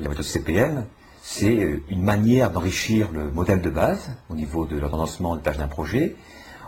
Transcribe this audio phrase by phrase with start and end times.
[0.00, 0.86] la méthode CPM,
[1.22, 5.58] c'est euh, une manière d'enrichir le modèle de base au niveau de l'ordonnancement des tâches
[5.58, 6.16] d'un projet.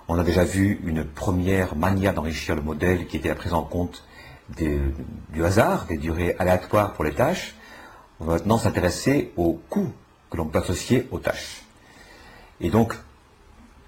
[0.09, 3.63] On a déjà vu une première manière d'enrichir le modèle qui était la prise en
[3.63, 4.05] compte
[4.59, 7.55] du hasard, des durées aléatoires pour les tâches.
[8.19, 9.93] On va maintenant s'intéresser aux coûts
[10.31, 11.63] que l'on peut associer aux tâches.
[12.61, 12.95] Et donc,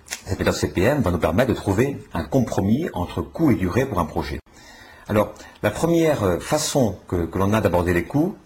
[0.07, 3.99] cette méthode CPM va nous permettre de trouver un compromis entre coûts et durée pour
[3.99, 4.39] un projet.
[5.09, 8.37] Alors, la première euh, façon que, l'on a d'aborder les coûts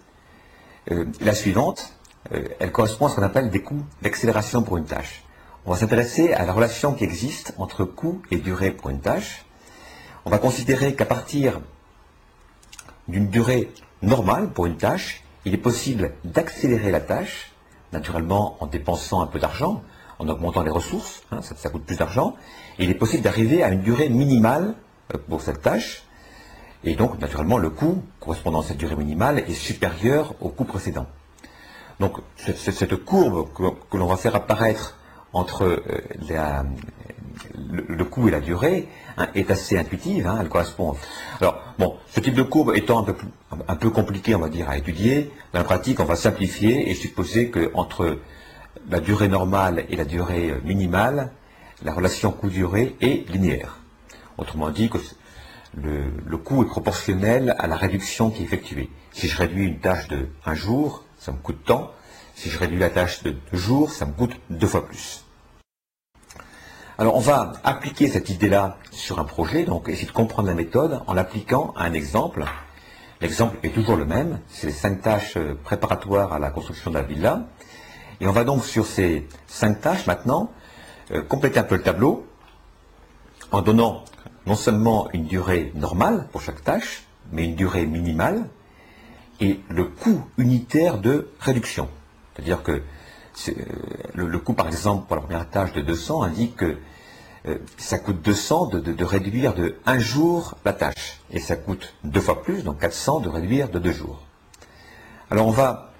[0.91, 1.93] euh, la suivante.
[2.33, 5.23] Euh, elle correspond à ce qu'on appelle des coûts d'accélération pour une tâche.
[5.65, 9.45] On va s'intéresser à la relation qui existe entre coût et durée pour une tâche.
[10.25, 11.59] On va considérer qu'à partir
[13.07, 17.51] d'une durée normale pour une tâche, il est possible d'accélérer la tâche,
[17.93, 19.83] naturellement en dépensant un peu d'argent,
[20.19, 22.35] en augmentant les ressources, hein, ça, coûte plus d'argent,
[22.79, 24.75] il est possible d'arriver à une durée minimale
[25.29, 26.03] pour cette tâche,
[26.83, 31.07] et donc, naturellement, le coût correspondant à cette durée minimale est supérieur au coût précédent.
[31.99, 34.97] Donc, cette, courbe que, l'on va faire apparaître
[35.33, 36.63] entre euh,
[37.55, 40.27] le, coût et la durée hein, est assez intuitive.
[40.27, 40.95] Hein, elle correspond.
[41.41, 43.15] Alors, bon, ce type de courbe étant un peu,
[43.67, 46.93] un peu compliqué, on va dire, à étudier, dans la pratique, on va simplifier et
[46.93, 48.19] supposer qu'entre
[48.89, 51.31] la durée normale et la durée minimale,
[51.83, 53.79] la relation coût-durée est linéaire.
[54.37, 54.99] Autrement dit, que
[55.75, 58.89] le, coût est proportionnel à la réduction qui est effectuée.
[59.11, 61.91] Si je réduis une tâche de un jour, ça me coûte tant.
[62.35, 65.23] Si je réduis la tâche de deux jours, ça me coûte deux fois plus.
[66.99, 71.01] Alors on va appliquer cette idée-là sur un projet, donc essayer de comprendre la méthode
[71.05, 72.45] en l'appliquant à un exemple.
[73.21, 77.03] L'exemple est toujours le même, c'est les cinq tâches préparatoires à la construction de la
[77.03, 77.47] villa.
[78.19, 80.51] Et on va donc sur ces cinq tâches maintenant
[81.11, 82.25] euh, compléter un peu le tableau
[83.51, 84.03] en donnant
[84.47, 87.03] non seulement une durée normale pour chaque tâche,
[87.33, 88.47] mais une durée minimale,
[89.41, 91.89] et le coût unitaire de réduction.
[92.33, 92.71] C'est-à-dire que
[93.49, 93.53] euh,
[94.15, 96.77] le, coût, par exemple, pour la première tâche de 200 indique que
[97.45, 102.21] euh, ça coûte 200 de, réduire de un jour la tâche, et ça coûte deux
[102.21, 104.23] fois plus, donc 400 de réduire de deux jours.
[105.29, 105.91] Alors on va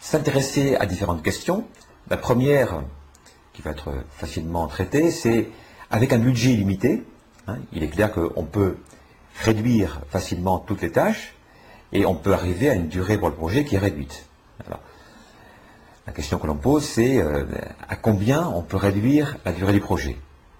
[0.00, 1.64] s'intéresser à différentes questions.
[2.10, 2.82] La première,
[3.52, 5.48] qui va être facilement traitée, c'est
[5.90, 7.04] avec un budget limité,
[7.46, 8.76] hein, il est clair qu'on peut
[9.42, 11.34] réduire facilement toutes les tâches
[11.92, 14.26] et on peut arriver à une durée pour le projet qui est réduite.
[16.06, 17.44] la question que l'on pose, c'est euh,
[17.88, 20.16] à combien on peut réduire la durée du projet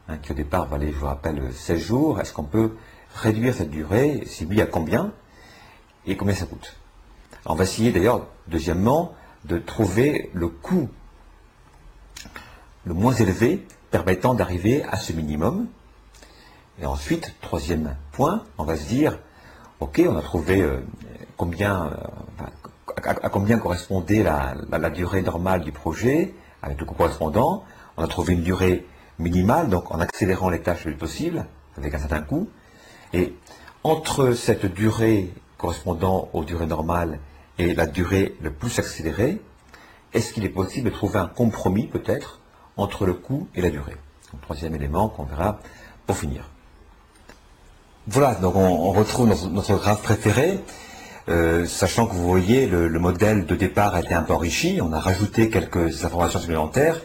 [0.08, 2.20] hein, Qui au départ valait, je vous rappelle, 16 jours.
[2.20, 2.76] Est-ce qu'on peut
[3.14, 5.12] réduire cette durée Si oui, à combien
[6.06, 6.76] Et combien ça coûte?
[7.44, 10.88] On va essayer d'ailleurs, deuxièmement, de trouver le coût
[12.84, 15.66] le moins élevé permettant d'arriver à ce minimum.
[16.80, 19.18] Et ensuite, troisième point, on va se dire,
[19.80, 20.80] ok, on a trouvé euh,
[21.40, 21.90] euh,
[23.04, 27.64] à, combien correspondait la, durée normale du projet avec le coût correspondant.
[27.96, 28.86] On a trouvé une durée
[29.18, 32.48] minimale, donc en accélérant les tâches le plus possible, avec un certain coût.
[33.12, 33.34] Et
[33.82, 37.18] entre cette durée correspondant aux durées normales
[37.58, 39.40] et la durée le plus accélérée,
[40.12, 42.40] est-ce qu'il est possible de trouver un compromis peut-être
[42.78, 43.96] entre le coût et la durée.
[44.42, 45.58] troisième élément qu'on verra
[46.06, 46.44] pour finir.
[48.06, 50.60] Voilà, donc on, retrouve notre, graphe préféré,
[51.28, 54.92] euh, sachant que vous voyez le, modèle de départ a été un peu enrichi, on
[54.94, 57.02] a rajouté quelques informations supplémentaires.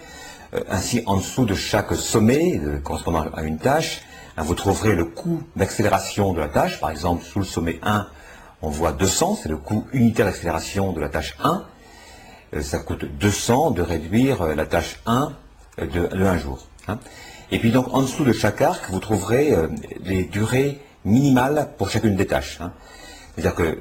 [0.53, 4.03] Euh, ainsi, en dessous de chaque sommet euh, correspondant à une tâche,
[4.37, 6.79] hein, vous trouverez le coût d'accélération de la tâche.
[6.79, 8.07] Par exemple, sous le sommet 1,
[8.61, 11.63] on voit 200, c'est le coût unitaire d'accélération de la tâche 1.
[12.61, 15.33] ça coûte 200 de réduire la tâche 1
[15.77, 16.67] de, un jour.
[16.87, 16.99] Hein.
[17.51, 19.67] Et puis donc en dessous de chaque arc, vous trouverez euh,
[20.03, 22.59] les durées minimales pour chacune des tâches.
[22.61, 22.71] Hein.
[23.35, 23.79] C'est-à-dire que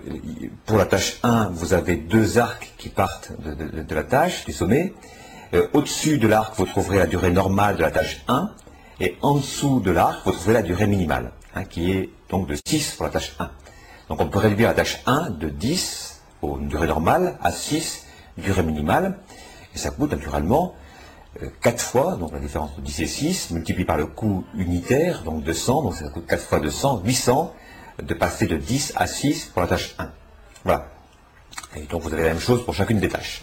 [0.65, 4.95] pour la tâche 1, vous avez deux arcs qui partent de, la tâche, du sommet.
[5.53, 8.51] Euh, au-dessus de l'arc, vous trouverez la durée normale de la tâche 1.
[9.01, 12.57] Et en dessous de l'arc, vous trouverez la durée minimale, hein, qui est donc de
[12.65, 13.51] 6 pour la tâche 1.
[14.09, 18.07] Donc on peut réduire la tâche 1 de 10, pour une durée normale, à 6,
[18.39, 19.19] durée minimale.
[19.75, 20.75] Et ça coûte naturellement
[21.61, 25.23] 4 euh, fois, donc la différence entre 10 et 6, multiplié par le coût unitaire,
[25.23, 27.55] donc 200, donc ça coûte 4 fois 200, 800,
[28.03, 30.11] de passer de 10 à 6 pour la tâche 1.
[30.65, 30.89] Voilà.
[31.77, 33.43] Et donc vous avez la même chose pour chacune des tâches.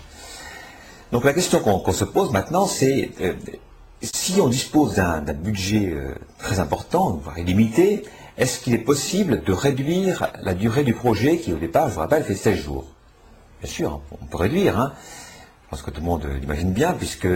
[1.12, 3.34] Donc la question qu'on se pose maintenant, c'est euh,
[4.02, 8.04] si on dispose d'un budget euh, très important, voire illimité,
[8.38, 12.00] est-ce qu'il est possible de réduire la durée du projet qui au départ, je vous
[12.00, 12.86] rappelle, fait 16 jours?
[13.62, 14.80] Bien sûr, on peut réduire.
[14.80, 14.94] Hein.
[15.66, 17.28] Je pense que tout le monde l'imagine bien, puisque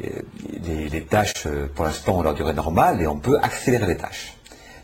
[0.00, 4.34] les, tâches, euh, pour l'instant, ont leur durée normale et on peut accélérer les tâches.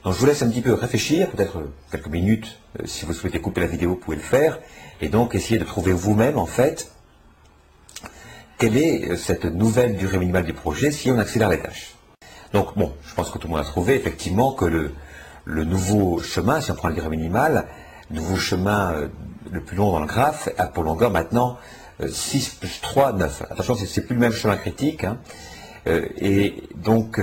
[0.05, 3.41] Donc je vous laisse un petit peu réfléchir, peut-être quelques minutes, euh, si vous souhaitez
[3.41, 4.59] couper la vidéo, vous pouvez le faire,
[5.01, 6.93] et donc essayer de trouver vous-même, en fait,
[8.59, 11.95] quelle est euh, cette nouvelle durée minimale du projet si on accélère les tâches.
[12.53, 14.93] Donc bon, je pense que tout le monde a trouvé effectivement que le,
[15.45, 17.67] le nouveau chemin, si on prend la durée minimale,
[18.11, 19.09] le nouveau chemin euh,
[19.51, 21.59] le plus long dans le graphe, a pour longueur maintenant
[22.07, 23.43] 6 plus 3, 9.
[23.51, 25.05] Attention, ce n'est plus le même chemin critique.
[25.05, 25.19] Hein.
[25.87, 27.21] et donc,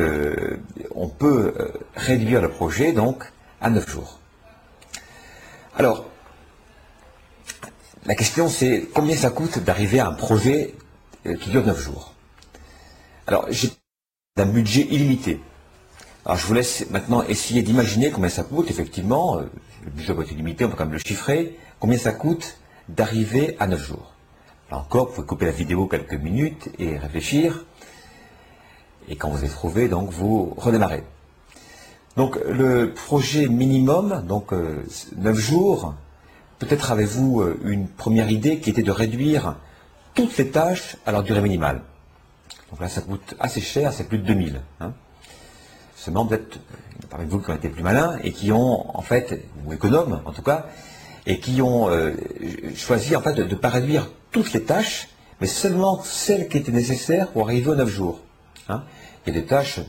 [0.96, 1.54] on peut
[1.96, 3.24] réduire le projet donc
[3.60, 4.20] à 9 jours.
[5.78, 6.06] Alors,
[8.06, 10.74] la question c'est combien ça coûte d'arriver à un projet
[11.28, 12.14] euh, qui dure 9 jours?
[13.28, 13.70] Alors, j'ai
[14.38, 15.40] un budget illimité.
[16.26, 19.38] Alors, je vous laisse maintenant essayer d'imaginer combien ça coûte, effectivement.
[19.38, 19.44] Euh,
[19.86, 21.58] le budget va être illimité, on peut quand même le chiffrer.
[21.80, 22.58] Combien ça coûte
[22.90, 24.14] d'arriver à 9 jours?
[24.72, 27.66] Là encore, vous pouvez couper la vidéo quelques minutes et réfléchir.
[29.10, 31.04] Et quand vous avez trouvé, donc, vous redémarrez.
[32.16, 35.96] Donc le projet minimum, donc 9 euh, jours,
[36.60, 39.56] peut-être avez-vous euh, une première idée qui était de réduire
[40.14, 41.82] toutes les tâches à leur durée minimale.
[42.70, 44.62] Donc là, ça coûte assez cher, c'est plus de 2000.
[44.80, 44.94] Hein.
[45.96, 46.60] Seulement, peut-être,
[47.10, 50.32] parmi vous qui ont été plus malins et qui ont, en fait, ou économes en
[50.32, 50.68] tout cas,
[51.26, 52.14] et qui ont euh,
[52.76, 55.10] choisi, en fait, de ne pas réduire toutes les tâches,
[55.40, 58.22] mais seulement celles qui étaient nécessaires pour arriver aux 9 jours.
[58.70, 58.84] Hein.
[59.26, 59.80] Il y a des tâches,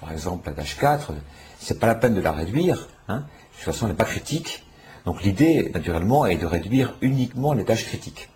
[0.00, 1.12] par exemple la tâche 4,
[1.58, 2.88] c'est pas la peine de la réduire.
[3.08, 3.18] Hein.
[3.18, 4.64] De toute façon, elle n'est pas critique.
[5.04, 8.28] Donc l'idée, naturellement, est de réduire uniquement les tâches critiques.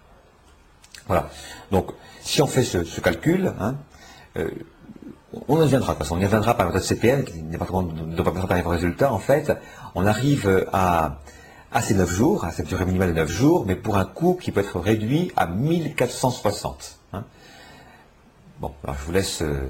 [1.07, 1.31] Voilà.
[1.71, 3.77] Donc, si on fait ce, calcul, hein,
[4.37, 4.51] euh,
[5.49, 5.93] on y viendra.
[5.93, 8.63] De toute façon, on y viendra par méthode CPN, qui n'est pas de par les
[8.63, 9.13] résultats.
[9.13, 9.53] En fait,
[9.95, 11.21] on arrive à,
[11.77, 14.33] à ces 9 jours, à cette durée minimale de 9 jours, mais pour un coût
[14.33, 16.97] qui peut être réduit à 1460.
[17.13, 17.23] Hein.
[18.61, 19.69] Bon, alors je vous laisse euh,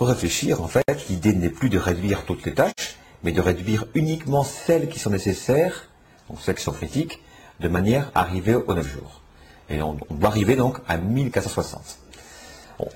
[0.00, 4.44] réfléchir, en fait, l'idée n'est plus de réduire toutes les tâches, mais de réduire uniquement
[4.44, 5.90] celles qui sont nécessaires,
[6.30, 7.22] donc celles qui sont critiques,
[7.60, 9.20] de manière à arriver aux 9 jours.
[9.68, 11.98] Et on, doit arriver donc à 1460.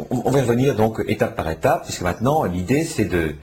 [0.09, 3.35] On, va revenir donc étape par étape, puisque maintenant l'idée c'est de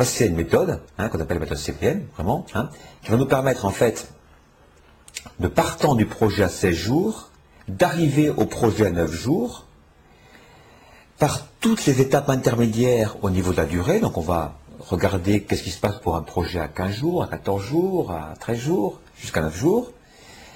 [0.00, 2.70] passer à une méthode, hein, qu'on appelle la méthode CPM, vraiment, hein,
[3.02, 4.10] qui va nous permettre en fait,
[5.40, 7.28] de partant du projet à 16 jours,
[7.68, 9.66] d'arriver au projet à 9 jours,
[11.18, 14.00] par toutes les étapes intermédiaires au niveau de la durée.
[14.00, 17.26] Donc on va regarder qu'est-ce qui se passe pour un projet à 15 jours, à
[17.26, 19.92] 14 jours, à 13 jours, jusqu'à 9 jours.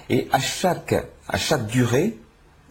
[0.09, 0.95] Et à chaque,
[1.29, 2.19] à chaque durée,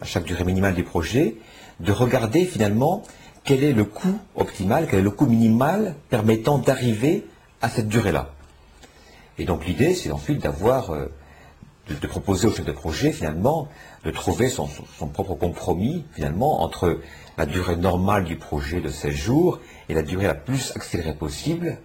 [0.00, 1.36] à chaque durée minimale du projet,
[1.78, 3.04] de regarder finalement
[3.44, 7.26] quel est le coût optimal, quel est le coût minimal permettant d'arriver
[7.60, 8.30] à cette durée-là.
[9.38, 11.12] Et donc l'idée, c'est ensuite d'avoir, euh,
[11.88, 13.68] de, proposer au chef de projet finalement
[14.04, 14.68] de trouver son,
[14.98, 17.00] son propre compromis finalement entre
[17.36, 21.78] la durée normale du projet de 16 jours et la durée la plus accélérée possible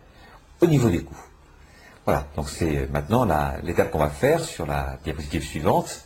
[0.62, 1.26] au niveau des coûts.
[2.06, 3.28] Voilà, donc c'est maintenant
[3.64, 6.06] l'étape qu'on va faire sur la diapositive suivante.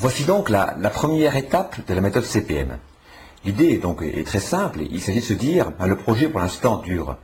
[0.00, 2.78] Voici donc la, première étape de la méthode CPM.
[3.44, 6.76] L'idée donc est très simple, il s'agit de se dire, ben, le projet pour l'instant
[6.76, 7.16] dure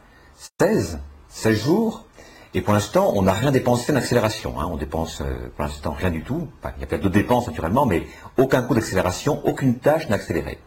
[0.58, 0.98] 16,
[1.28, 2.04] 16 jours,
[2.52, 4.60] et pour l'instant, on n'a rien dépensé en accélération.
[4.60, 4.68] Hein.
[4.72, 6.48] On dépense euh, pour l'instant rien du tout.
[6.76, 10.58] il y a peut-être d'autres dépenses naturellement, mais aucun coût d'accélération, aucune tâche n'a accéléré.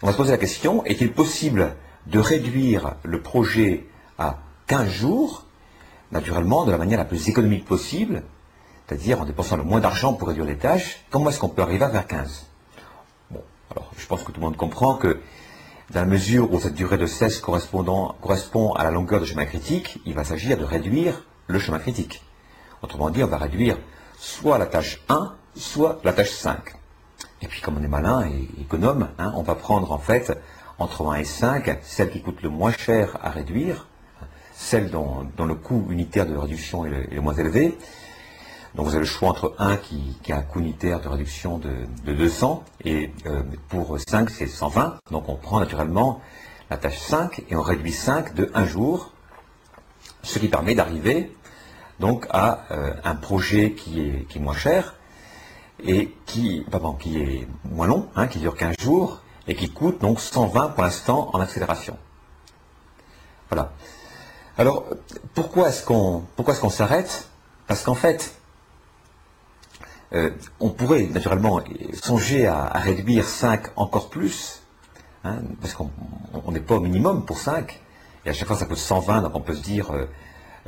[0.00, 1.74] On va se poser la question, est-il possible
[2.06, 3.84] de réduire le projet
[4.16, 5.46] à 15 jours,
[6.12, 8.22] naturellement de la manière la plus économique possible,
[8.86, 11.84] c'est-à-dire en dépensant le moins d'argent pour réduire les tâches, comment est-ce qu'on peut arriver
[11.84, 12.46] à vers 15
[13.30, 15.20] Bon, alors je pense que tout le monde comprend que
[15.90, 19.98] dans la mesure où cette durée de 16 correspond à la longueur de chemin critique,
[20.06, 22.22] il va s'agir de réduire le chemin critique.
[22.82, 23.78] Autrement dit, on va réduire
[24.18, 26.58] soit la tâche 1, soit la tâche 5.
[27.42, 30.32] Et puis comme on est malin et économe, hein, on va prendre en fait
[30.78, 33.88] entre 1 et 5 celle qui coûte le moins cher à réduire,
[34.54, 37.76] celle dont, le coût unitaire de réduction est le moins élevé,
[38.74, 41.86] donc vous avez le choix entre 1 qui, a un coût unitaire de réduction de,
[42.06, 44.98] 200 et euh, pour 5 c'est 120.
[45.10, 46.22] Donc on prend naturellement
[46.70, 49.12] la tâche 5 et on réduit 5 de 1 jour,
[50.22, 51.30] ce qui permet d'arriver
[52.00, 54.94] donc à euh, un projet qui est, moins cher
[55.84, 60.00] et qui, pardon, qui est moins long, hein, qui dure 15 jours et qui coûte
[60.00, 61.98] donc 120 pour l'instant en accélération.
[63.50, 63.72] Voilà.
[64.56, 64.86] Alors
[65.34, 65.68] pourquoi
[66.36, 67.28] pourquoi est-ce qu'on s'arrête?
[67.66, 68.34] Parce qu'en fait,
[70.14, 71.60] euh, on pourrait naturellement
[71.94, 74.62] songer à, réduire 5 encore plus,
[75.24, 75.90] hein, parce qu'on
[76.50, 77.80] n'est pas au minimum pour 5,
[78.24, 80.06] et à chaque fois ça coûte 120, donc on peut se dire, euh,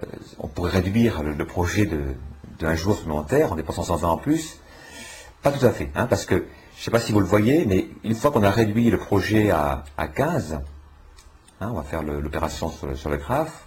[0.03, 0.07] euh,
[0.39, 2.15] on pourrait réduire le, projet de,
[2.63, 4.59] un jour supplémentaire en dépensant 120 en plus.
[5.43, 7.67] Pas tout à fait, hein, parce que, je ne sais pas si vous le voyez,
[7.67, 9.85] mais une fois qu'on a réduit le projet à,
[10.15, 10.61] 15,
[11.61, 13.67] Hein, on va faire l'opération sur, le graphe.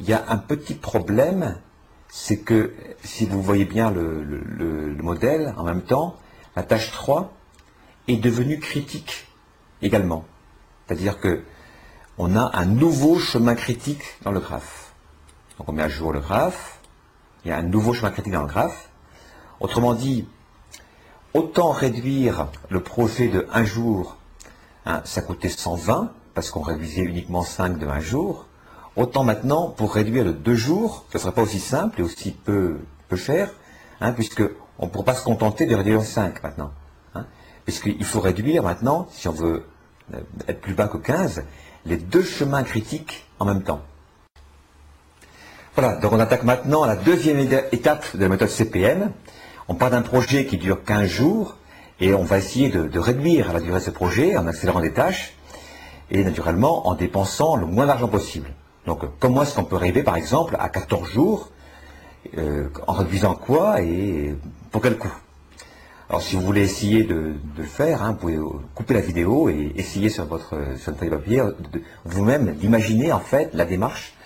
[0.00, 1.56] Il y a un petit problème,
[2.18, 2.72] c'est que
[3.04, 6.16] si vous voyez bien le, modèle en même temps,
[6.56, 7.30] la tâche 3
[8.08, 9.26] est devenue critique
[9.82, 10.24] également.
[10.86, 11.44] C'est-à-dire que
[12.16, 14.94] on a un nouveau chemin critique dans le graphe.
[15.58, 16.80] Donc on met à jour le graphe,
[17.44, 18.88] il y a un nouveau chemin critique dans le graphe.
[19.60, 20.26] Autrement dit,
[21.34, 24.16] autant réduire le projet de un jour,
[24.86, 28.46] hein, ça coûtait 120, parce qu'on réduisait uniquement 5 de un jour,
[28.96, 32.32] autant maintenant, pour réduire de deux jours, ce ne serait pas aussi simple et aussi
[32.32, 33.50] peu, peu cher,
[34.00, 36.72] hein, puisqu'on ne pourra pas se contenter de réduire 5 maintenant.
[37.14, 37.26] Hein,
[37.64, 39.64] puisqu'il faut réduire maintenant, si on veut
[40.14, 41.44] euh, être plus bas que 15,
[41.84, 43.82] les deux chemins critiques en même temps.
[45.74, 49.12] Voilà, donc on attaque maintenant la deuxième étape de la méthode CPM.
[49.68, 51.56] On part d'un projet qui dure 15 jours
[52.00, 55.34] et on va essayer de, réduire la durée de ce projet en accélérant des tâches
[56.10, 58.48] et naturellement en dépensant le moins d'argent possible.
[58.86, 61.50] Donc comment est-ce qu'on peut arriver par exemple à 14 jours
[62.38, 64.34] euh, en réduisant quoi et
[64.70, 65.12] pour quel coût?
[66.08, 68.38] Alors si vous voulez essayer de, le faire, hein, vous pouvez
[68.76, 71.42] couper la vidéo et essayer sur votre sur une feuille de papier
[72.04, 74.16] vous-même d'imaginer en fait la démarche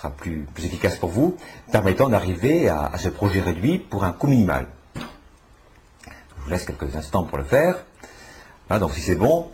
[0.00, 1.36] sera plus, efficace pour vous,
[1.72, 4.66] permettant d'arriver à, ce projet réduit pour un coût minimal.
[4.96, 7.84] Je vous laisse quelques instants pour le faire.
[8.70, 9.48] donc si c'est bon,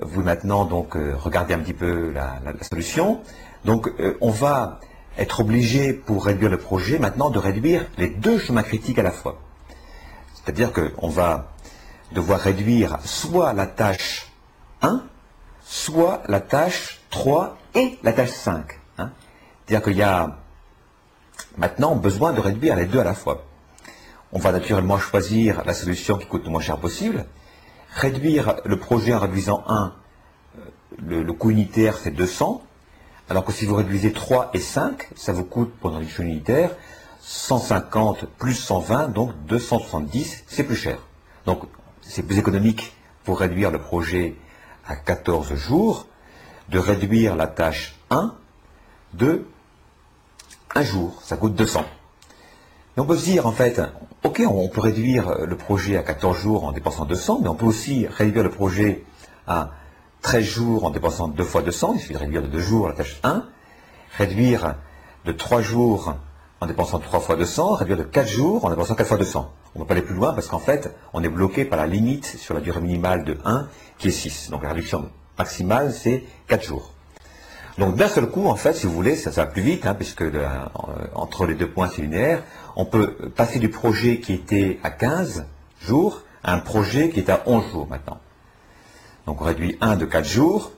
[0.00, 3.20] vous maintenant donc euh, regardez un petit peu la, solution.
[3.64, 4.80] Donc euh, on va
[5.18, 9.10] être obligé pour réduire le projet maintenant de réduire les deux chemins critiques à la
[9.10, 9.38] fois.
[10.34, 11.52] C'est-à-dire qu'on va
[12.12, 14.30] devoir réduire soit la tâche
[14.82, 15.02] 1,
[15.62, 18.80] soit la tâche 3 et la tâche 5.
[19.70, 20.36] C'est-à-dire qu'il y a
[21.56, 23.44] maintenant besoin de réduire les deux à la fois.
[24.32, 27.24] On va naturellement choisir la solution qui coûte le moins cher possible.
[27.94, 29.92] Réduire le projet en réduisant 1,
[30.58, 32.62] euh, le, coût unitaire c'est 200,
[33.30, 36.72] alors que si vous réduisez 3 et 5, ça vous coûte pour une réduction unitaire
[37.20, 40.98] 150 plus 120, donc 270, c'est plus cher.
[41.46, 41.62] Donc
[42.02, 44.34] c'est plus économique pour réduire le projet
[44.84, 46.06] à 14 jours
[46.70, 48.34] de réduire la tâche 1
[49.14, 49.46] de
[50.74, 51.84] un jour, ça coûte 200.
[52.96, 53.80] Mais on peut se dire, en fait,
[54.24, 57.66] ok, on peut réduire le projet à 14 jours en dépensant 200, mais on peut
[57.66, 59.04] aussi réduire le projet
[59.46, 59.70] à
[60.22, 62.94] 13 jours en dépensant 2 fois 200, il suffit de réduire de 2 jours la
[62.94, 63.44] tâche 1,
[64.16, 64.74] réduire
[65.24, 66.14] de 3 jours
[66.60, 69.50] en dépensant 3 fois 200, réduire de 4 jours en dépensant 4 fois 200.
[69.74, 71.86] On ne peut pas aller plus loin parce qu'en fait, on est bloqué par la
[71.86, 74.50] limite sur la durée minimale de 1 qui est 6.
[74.50, 75.08] Donc la réduction
[75.38, 76.92] maximale, c'est 4 jours.
[77.78, 80.22] Donc d'un seul coup, en fait, si vous voulez, ça, va plus vite, hein, puisque
[80.22, 80.46] euh,
[81.14, 82.42] entre les deux points c'est linéaire,
[82.76, 85.46] on peut passer du projet qui était à 15
[85.80, 88.18] jours à un projet qui est à 11 jours maintenant.
[89.26, 90.72] Donc on réduit 1 de 4 jours,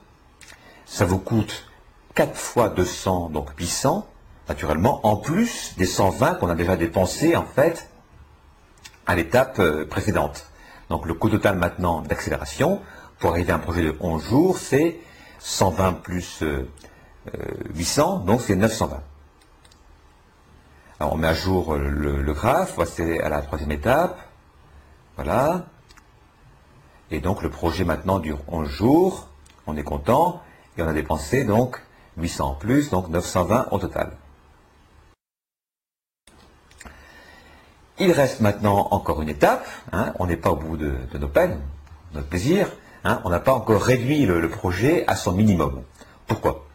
[0.85, 1.69] ça vous coûte
[2.15, 4.07] 4 fois 200, donc 800,
[4.49, 7.89] naturellement, en plus des 120 qu'on a déjà dépensés, en fait,
[9.05, 10.47] à l'étape euh, précédente.
[10.89, 12.81] Donc le coût total maintenant d'accélération,
[13.19, 14.99] pour arriver à un projet de 11 jours, c'est
[15.39, 16.67] 120 plus euh,
[17.73, 19.01] 800, donc c'est 920.
[20.99, 24.17] Alors on met à jour le, graphe, c'est à la troisième étape.
[25.15, 25.65] Voilà.
[27.13, 29.27] Et donc le projet maintenant dure 11 jours,
[29.67, 30.41] on est content,
[30.77, 31.79] et on a dépensé donc
[32.17, 34.13] 800 en plus, donc 920 au total.
[37.99, 40.13] Il reste maintenant encore une étape, hein.
[40.17, 41.59] on n'est pas au bout de, nos peines,
[42.11, 42.67] de notre plaisir,
[43.03, 43.21] hein.
[43.25, 45.83] on n'a pas encore réduit le projet à son minimum.
[46.25, 46.65] Pourquoi?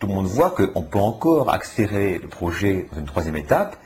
[0.00, 3.76] Tout le monde voit qu'on peut encore accélérer le projet dans une troisième étape.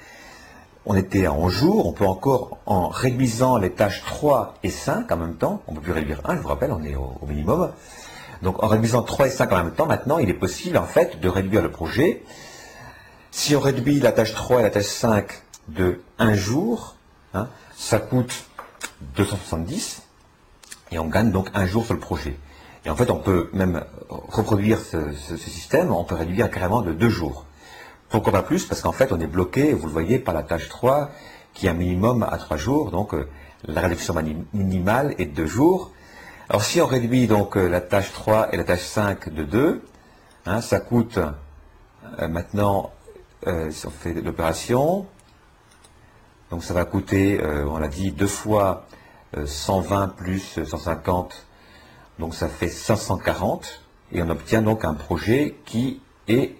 [0.90, 5.12] On était à 11 jours, on peut encore, en réduisant les tâches 3 et 5
[5.12, 7.20] en même temps, on ne peut plus réduire 1, je vous rappelle, on est au,
[7.28, 7.70] minimum.
[8.40, 11.20] Donc en réduisant 3 et 5 en même temps, maintenant, il est possible en fait
[11.20, 12.24] de réduire le projet.
[13.30, 15.30] Si on réduit la tâche 3 et la tâche 5
[15.68, 16.96] de 1 jour,
[17.34, 18.46] hein, ça coûte
[19.14, 20.00] 270
[20.90, 22.34] et on gagne donc un jour sur le projet.
[22.86, 27.10] Et en fait, on peut même reproduire ce, système, on peut réduire carrément de deux
[27.10, 27.44] jours.
[28.08, 28.64] Pourquoi pas plus?
[28.64, 31.10] Parce qu'en fait, on est bloqué, vous le voyez, par la tâche 3,
[31.54, 33.28] qui est un minimum à trois jours, donc euh,
[33.64, 34.14] la réduction
[34.54, 35.92] minimale est de deux jours.
[36.48, 39.82] Alors si on réduit donc euh, la tâche 3 et la tâche 5 de 2,
[40.46, 42.92] hein, ça coûte euh, maintenant,
[43.70, 45.06] si on fait l'opération,
[46.50, 48.86] donc ça va coûter, on l'a dit, deux fois
[49.44, 51.46] 120 plus 150
[52.18, 53.80] donc ça fait 540
[54.12, 56.56] et on obtient donc un projet qui est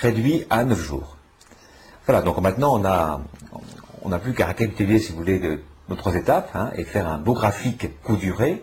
[0.00, 1.16] réduit à 9 jours.
[2.06, 3.20] Voilà, donc maintenant on a
[4.02, 7.08] on n'a plus qu'à récapituler, si vous voulez, de, nos trois étapes hein, et faire
[7.08, 8.62] un beau graphique coût durée,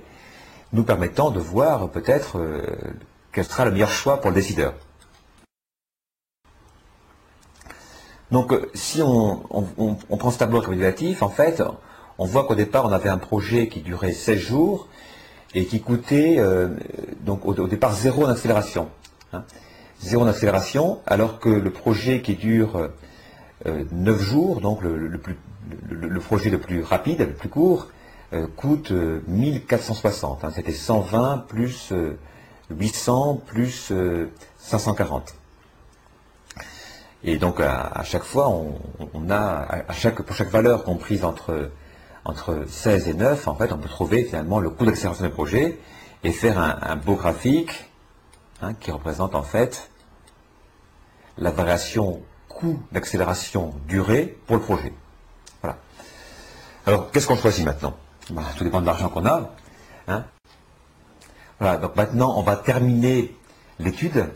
[0.74, 2.62] nous permettant de voir peut-être euh,
[3.32, 4.74] quel sera le meilleur choix pour le décideur.
[8.32, 9.44] Donc, euh, si on,
[10.18, 11.62] prend ce tableau récapitulatif, en fait,
[12.18, 14.88] on voit qu'au départ, on avait un projet qui durait 16 jours
[15.54, 16.70] et qui coûtait, euh,
[17.22, 18.90] donc au, départ, zéro en accélération.
[19.34, 19.44] Hein.
[20.00, 22.90] Zéro en accélération, alors que le projet qui dure
[23.66, 27.88] 9 jours, donc le, projet le plus rapide, le plus court,
[28.56, 30.44] coûte 1460.
[30.44, 30.52] Hein.
[30.54, 31.94] C'était 120 plus
[32.70, 33.92] 800 plus
[34.60, 35.36] 540.
[37.24, 41.72] Et donc à, chaque fois, on, a, à chaque, pour chaque valeur comprise entre,
[42.26, 45.80] entre 16 et 9, en fait, on peut trouver finalement le coût d'accélération du projet
[46.24, 47.90] et faire un, beau graphique
[48.62, 49.90] hein, qui représente en fait
[51.38, 54.94] la variation coût d'accélération durée pour le projet.
[55.62, 55.78] Voilà.
[56.86, 57.96] Alors, qu'est-ce qu'on choisit maintenant?
[58.32, 59.52] Bah, Tout dépend de l'argent qu'on a.
[60.08, 60.26] Hein.
[61.60, 63.36] Voilà, donc maintenant, on va terminer
[63.80, 64.30] l'étude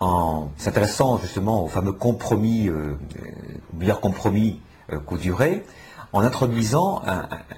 [0.00, 2.98] en s'intéressant justement au fameux compromis, euh,
[3.74, 4.60] meilleur compromis
[4.92, 5.64] euh, coût-durée,
[6.12, 7.02] en introduisant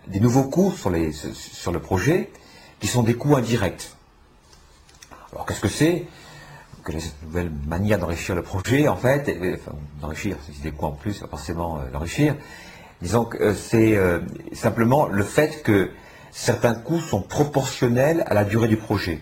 [0.08, 2.30] des nouveaux coûts sur le projet
[2.80, 3.96] qui sont des coûts indirects.
[5.32, 6.06] Alors qu'est-ce que c'est
[6.84, 11.24] que les nouvelles manières d'enrichir le projet, en fait, enfin, d'enrichir, c'est coûts en plus,
[11.30, 12.34] forcément euh, l'enrichir.
[13.00, 13.98] Disons que c'est
[14.52, 15.90] simplement le fait que
[16.30, 19.20] certains coûts sont proportionnels à la durée du projet.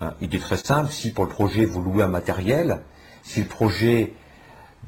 [0.00, 2.80] Hein, il est très simple, si pour le projet vous louez un matériel,
[3.22, 4.12] si le projet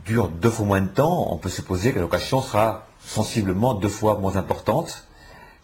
[0.05, 3.89] dure deux fois moins de temps, on peut supposer que la location sera sensiblement deux
[3.89, 5.07] fois moins importante,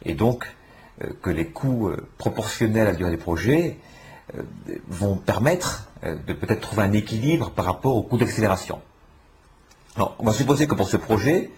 [0.04, 0.46] et donc
[1.02, 3.89] euh, que les coûts euh, proportionnels à la durée des projets euh,
[4.88, 8.80] vont permettre de peut-être trouver un équilibre par rapport aux coûts d'accélération.
[9.96, 11.50] Alors, on va supposer que pour ce projet,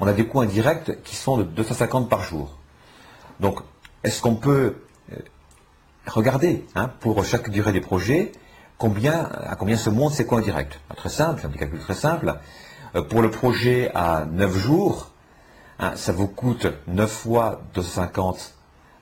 [0.00, 2.56] on a des coûts indirects qui sont de 250 par jour.
[3.40, 3.60] Donc,
[4.02, 4.76] est-ce qu'on peut
[6.06, 8.32] regardez, hein, pour chaque durée des projets,
[8.78, 10.78] combien, à combien se montent ces coûts indirects?
[10.96, 12.34] Très simple, c'est un petit calcul très simple.
[12.94, 15.10] Euh, pour le projet à 9 jours,
[15.78, 18.54] hein, ça vous coûte 9 fois 250,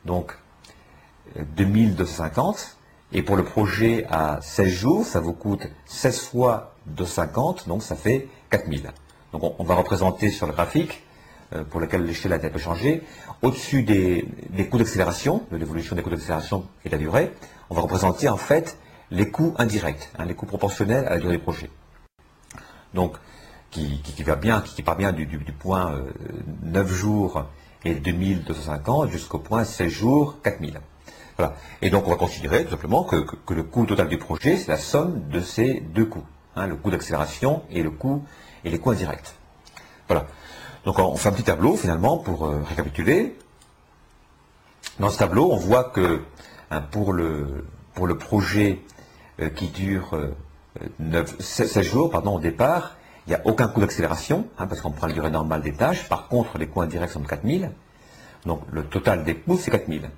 [0.05, 0.37] donc
[1.57, 2.77] 2250.
[3.12, 7.94] Et pour le projet à 16 jours, ça vous coûte 16 fois 250, donc ça
[7.94, 8.90] fait 4000.
[9.33, 11.03] Donc on va représenter sur le graphique
[11.55, 13.03] euh, pour lequel l'échelle a été un peu changée.
[13.42, 14.27] Au-dessus des,
[14.70, 17.33] coûts d'accélération, de l'évolution des coûts d'accélération et de la durée,
[17.68, 18.79] on va représenter en fait
[19.11, 21.70] les coûts indirects, hein, les coûts proportionnels à la durée du projet.
[22.94, 23.16] Donc,
[23.70, 25.27] qui, part bien du,
[25.59, 25.94] point
[26.62, 27.44] 9 euh, jours
[27.85, 30.81] et 2250 jusqu'au point 16 jours, 4000.
[31.37, 31.55] Voilà.
[31.81, 34.79] Et donc, on va considérer tout simplement que, le coût total du projet, c'est la
[34.79, 36.25] somme de ces deux coûts,
[36.57, 38.25] hein, le coût d'accélération et le coût
[38.64, 39.35] et les coûts indirects.
[40.09, 40.27] Voilà.
[40.85, 43.38] Donc on fait un petit tableau finalement pour euh, récapituler.
[44.99, 46.23] Dans ce tableau, on voit que
[46.71, 47.64] hein, pour, le,
[47.95, 48.81] pour le projet
[49.40, 50.18] euh, qui dure
[51.38, 54.90] 16 euh, jours pardon, au départ, il n'y a aucun coût d'accélération, hein, parce qu'on
[54.90, 56.09] prend la durée normale des tâches.
[56.09, 57.71] Par contre, les coûts indirects sont de 4000.
[58.45, 60.11] Donc le total des coûts, c'est 4000.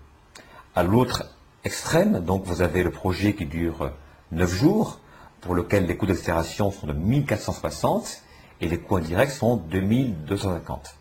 [0.77, 1.25] À l'autre
[1.65, 3.93] extrême, donc vous avez le projet qui dure
[4.33, 4.99] 9 jours,
[5.41, 8.23] pour lequel les coûts d'accélération sont de 1460
[8.61, 10.97] et les coûts indirects sont 2250.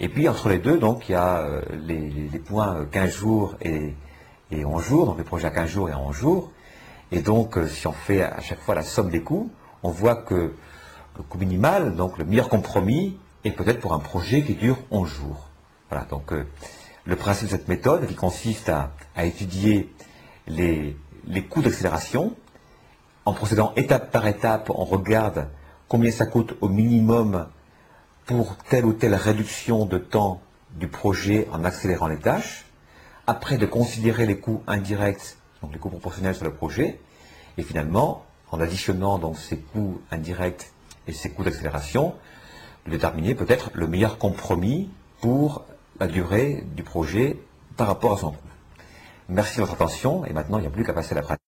[0.00, 3.94] Et puis entre les deux, donc il y a euh, les, points 15 jours et,
[4.50, 6.52] et 11 jours, donc les projets à 15 jours et à 11 jours.
[7.12, 9.50] Et donc euh, si on fait à chaque fois la somme des coûts,
[9.82, 10.54] on voit que
[11.16, 15.08] le coût minimal, donc le meilleur compromis, est peut-être pour un projet qui dure 11
[15.08, 15.48] jours.
[15.90, 16.46] Voilà, donc euh,
[17.06, 18.90] le principe de cette méthode qui consiste à,
[19.24, 19.92] étudier
[20.48, 22.34] les, les coûts d'accélération.
[23.24, 25.48] En procédant étape par étape, on regarde
[25.88, 27.46] combien ça coûte au minimum
[28.26, 30.40] pour telle ou telle réduction de temps
[30.74, 32.64] du projet en accélérant les tâches,
[33.26, 37.00] après de considérer les coûts indirects, donc les coûts proportionnels sur le projet,
[37.56, 40.72] et finalement, en additionnant donc ces coûts indirects
[41.06, 42.14] et ces coûts d'accélération,
[42.84, 44.90] de déterminer peut-être le meilleur compromis
[45.20, 45.64] pour
[45.98, 47.38] la durée du projet
[47.76, 48.38] par rapport à son coût.
[49.28, 51.42] Merci de votre attention, et maintenant il n'y a plus qu'à passer à la pratique.